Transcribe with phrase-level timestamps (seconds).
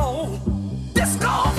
[0.00, 0.28] soul.
[0.94, 1.49] Disco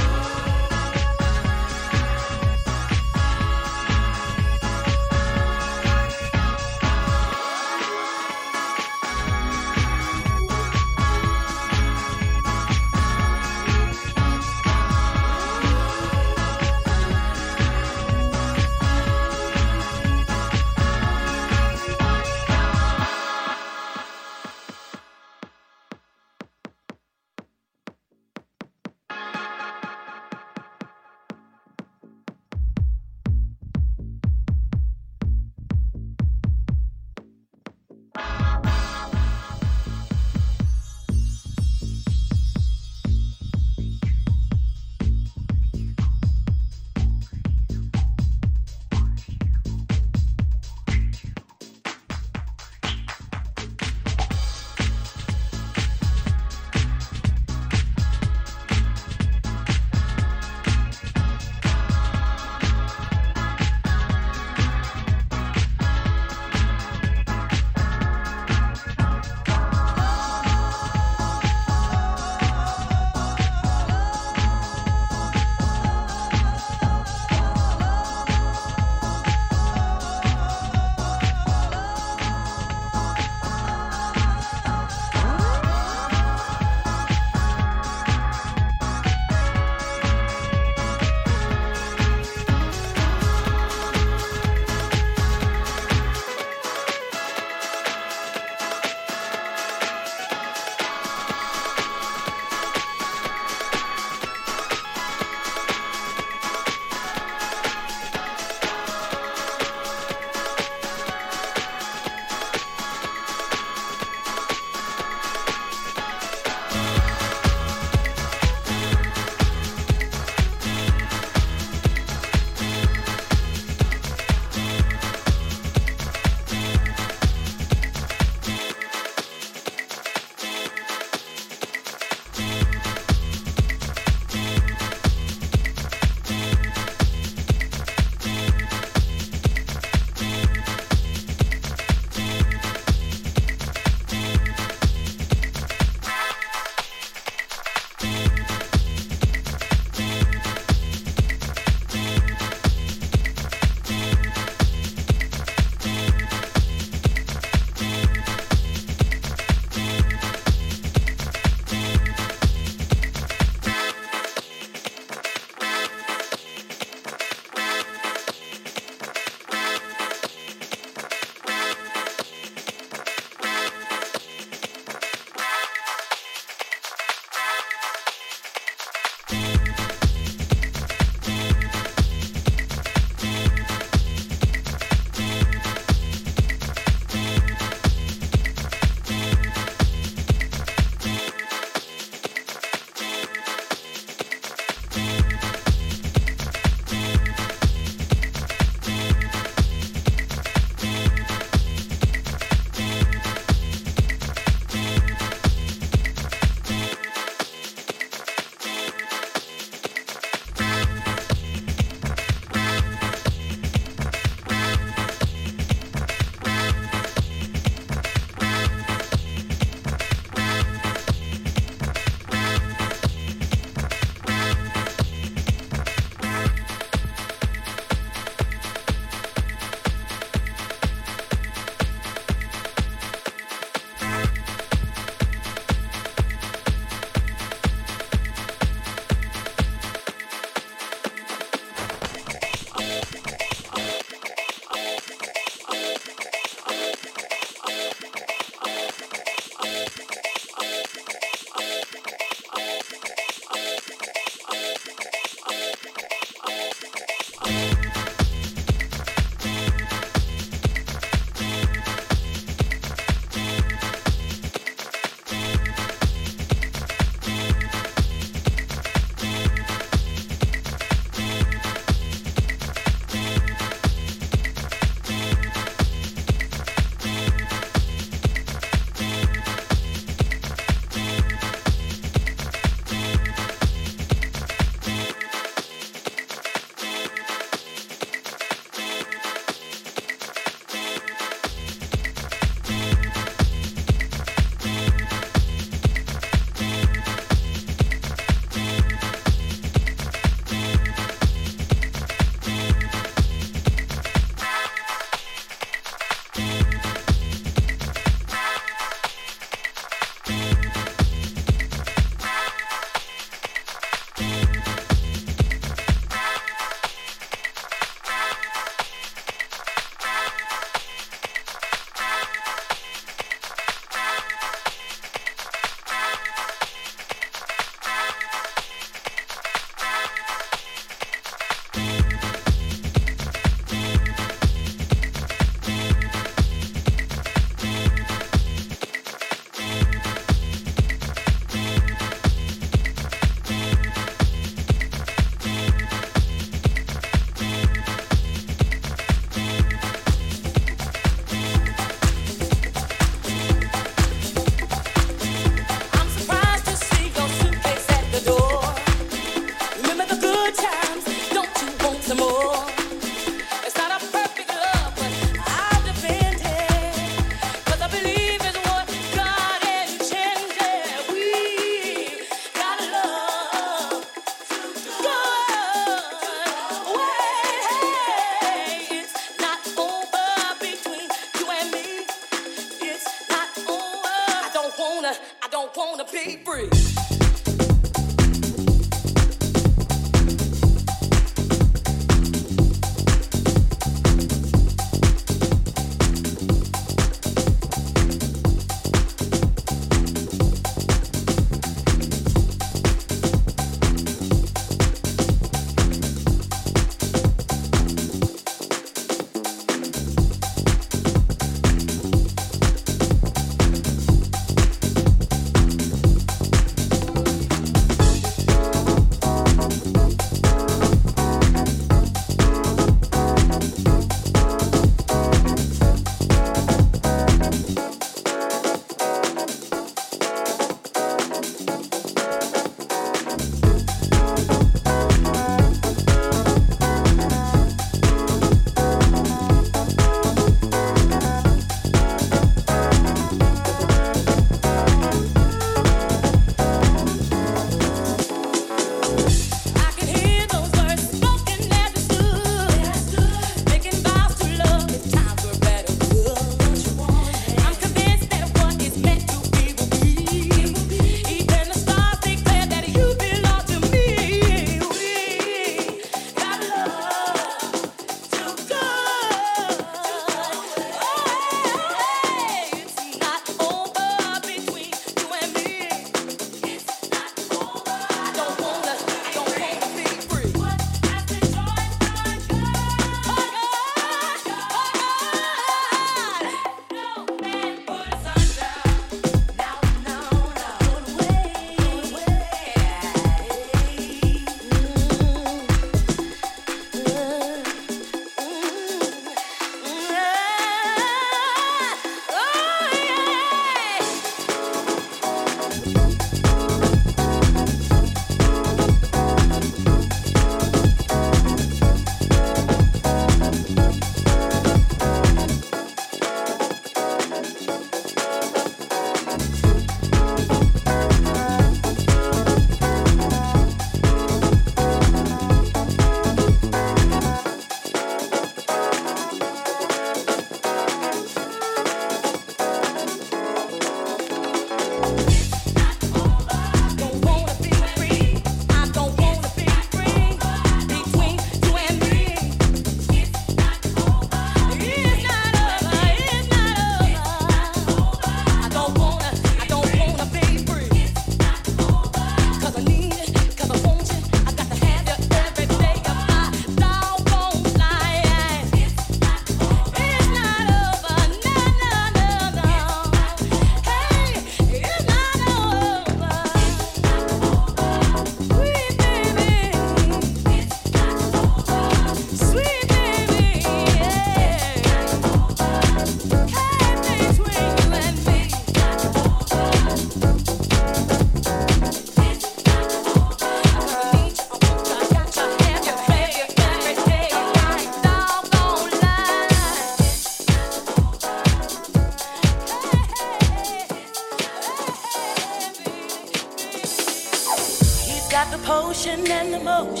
[599.11, 600.00] passion and emotion.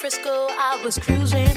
[0.00, 1.49] Frisco, I was cruising.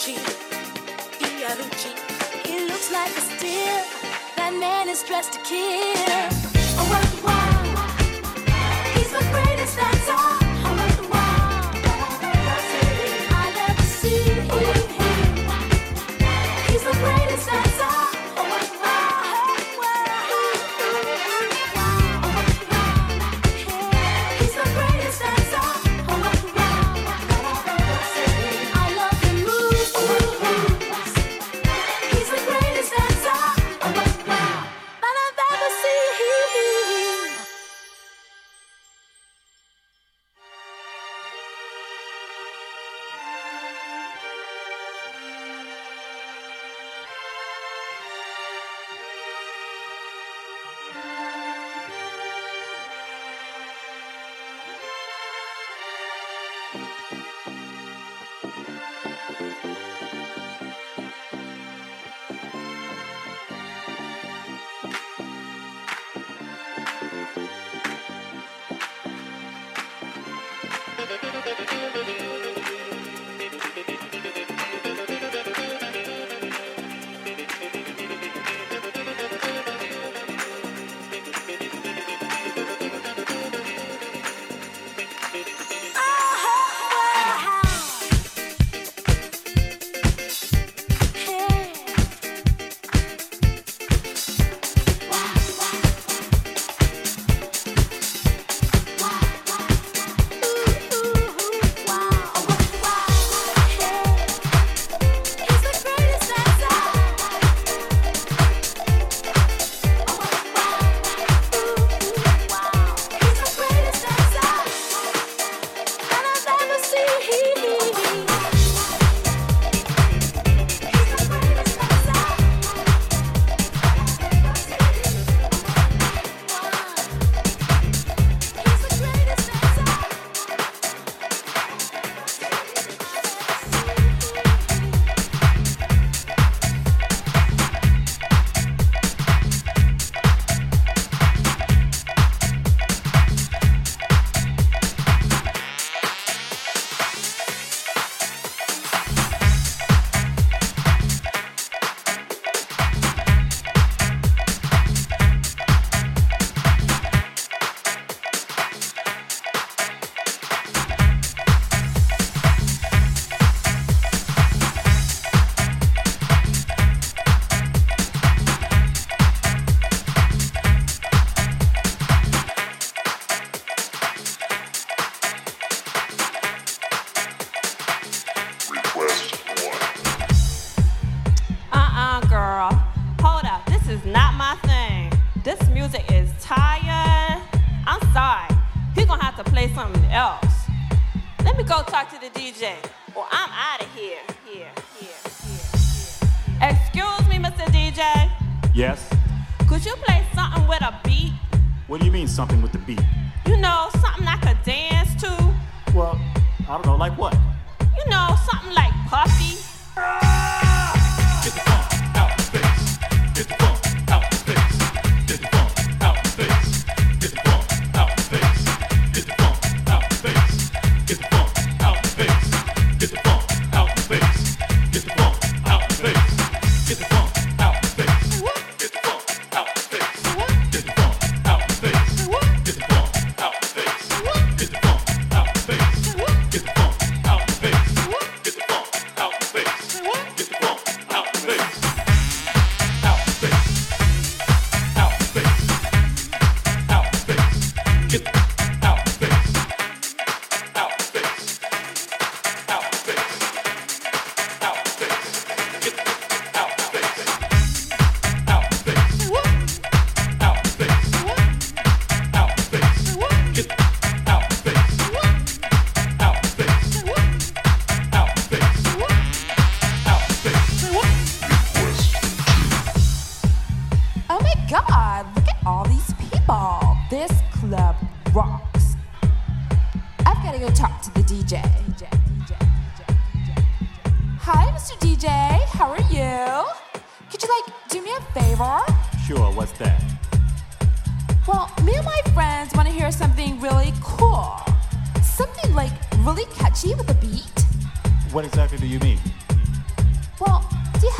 [0.00, 0.16] Fiorucci,
[1.18, 1.90] Fiorucci.
[2.46, 3.84] He looks like a steal.
[4.36, 5.60] That man is dressed to kill.
[6.78, 7.59] Oh, what, what?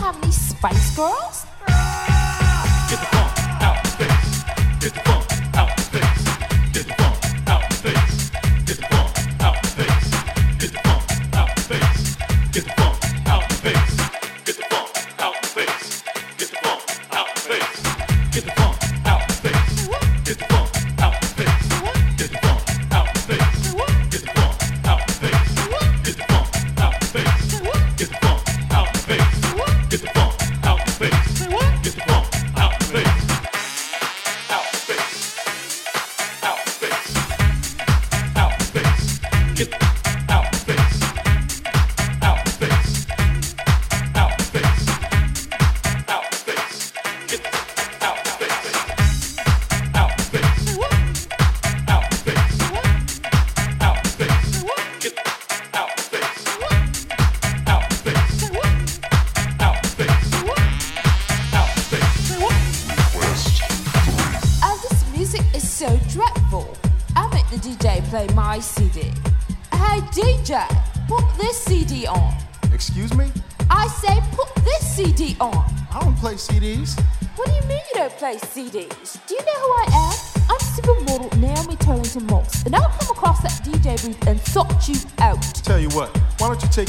[0.00, 1.44] have any Spice Girls?
[2.88, 4.44] Get the funk out, face.
[4.80, 5.29] Get the funk.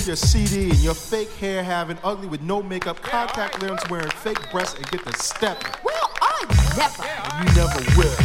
[0.01, 4.09] take your CD and your fake hair having ugly with no makeup, contact lenses wearing
[4.09, 5.63] fake breasts, and get the step.
[5.83, 6.45] Well, I
[6.75, 7.03] never.
[7.39, 8.20] You never will.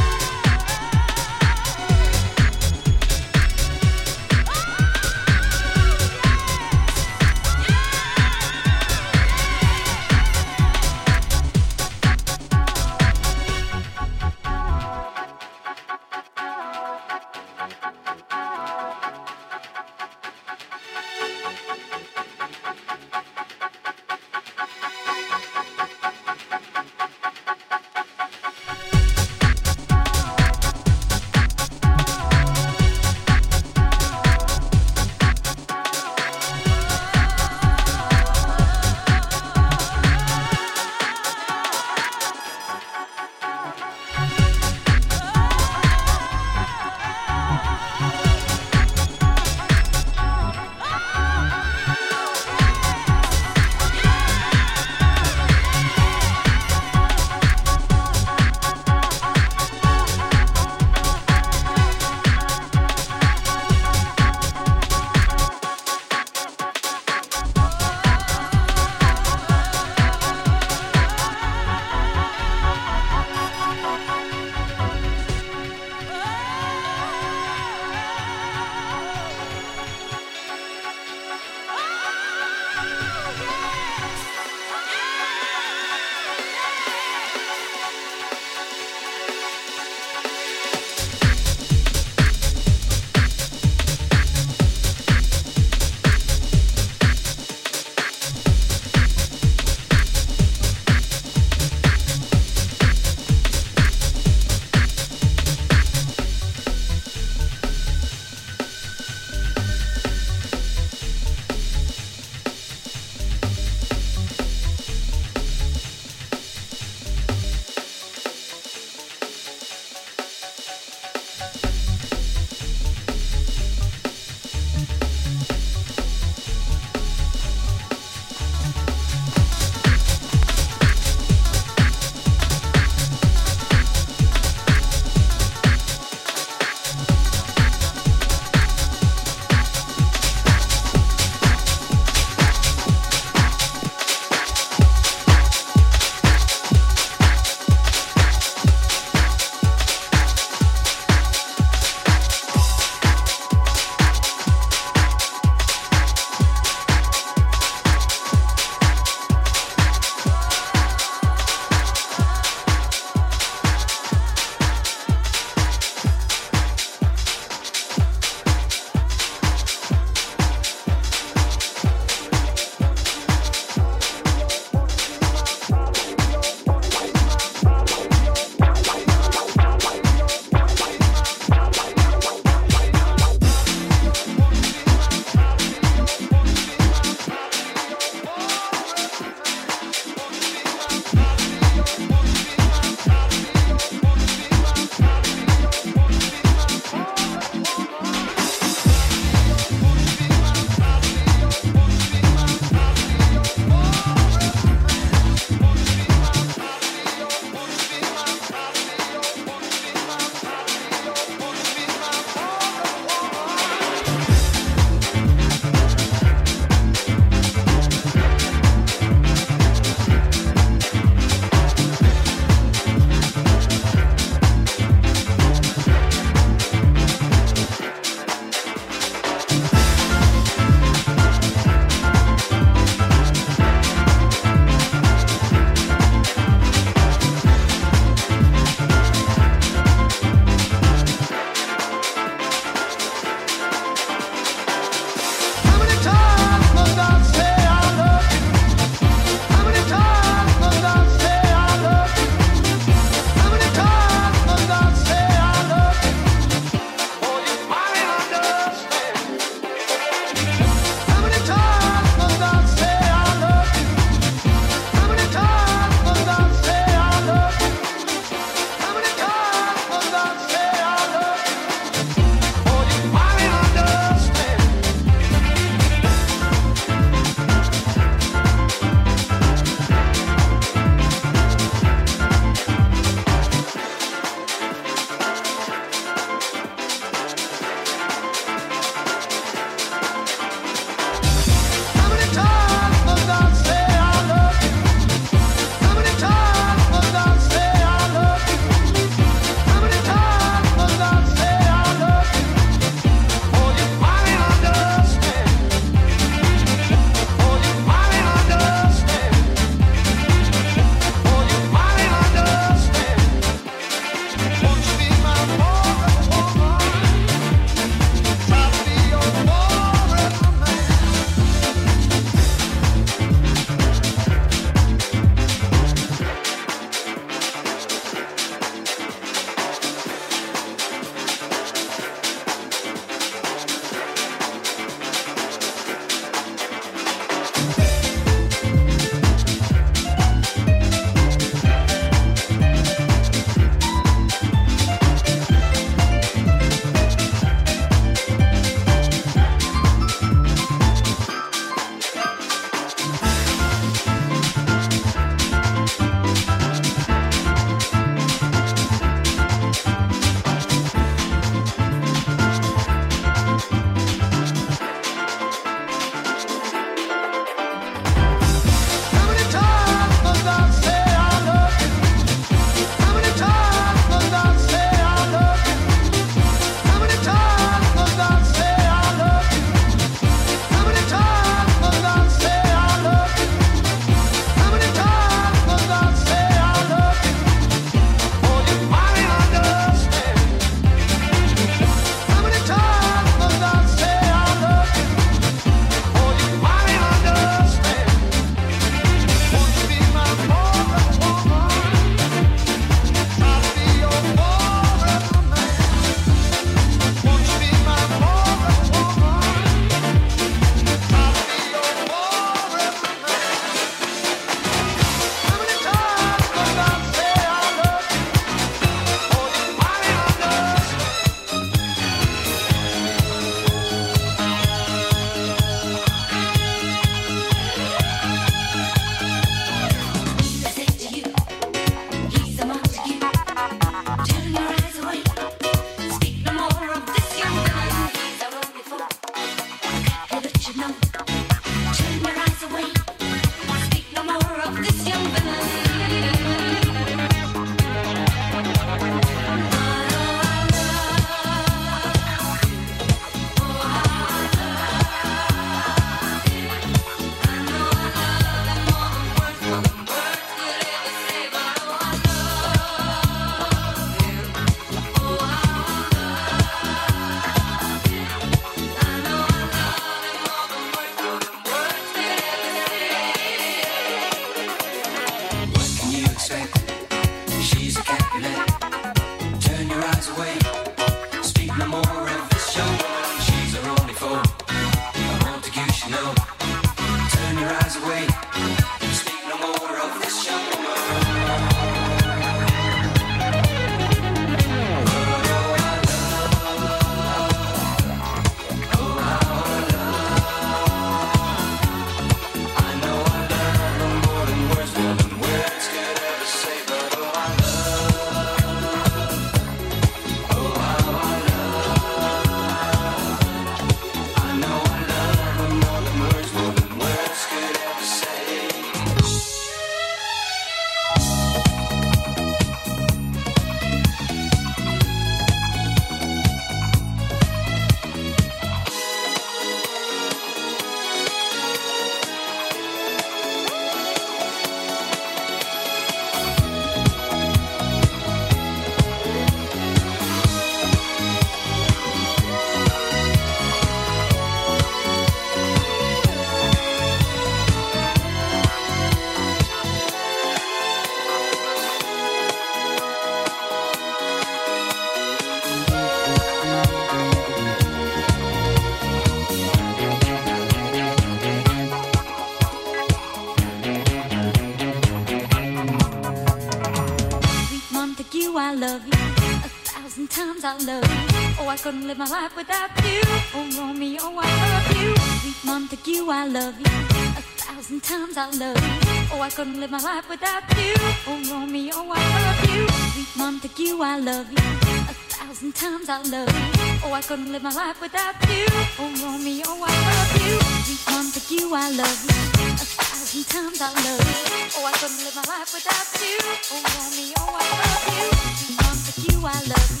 [572.11, 573.21] Live my life without you.
[573.55, 575.15] Oh, Romeo, I love you.
[575.39, 576.91] Sweet Montague, I love you.
[577.39, 579.31] A thousand times I love you.
[579.31, 580.93] Oh, I couldn't live my life without you.
[581.25, 582.83] Oh, Romeo, I love you.
[583.13, 584.67] Sweet Montague, I love you.
[585.07, 586.99] A thousand times I love you.
[587.05, 588.65] Oh, I couldn't live my life without you.
[588.99, 590.57] Oh, Romeo, I love you.
[590.83, 592.67] Sweet Montague, I love you.
[592.75, 594.67] A thousand times I love you.
[594.75, 596.37] Oh, I couldn't live my life without you.
[596.75, 598.27] Oh, Romeo, I love you.
[598.59, 600.00] Sweet Montague, I love you.